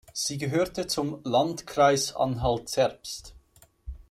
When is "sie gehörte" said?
0.13-0.87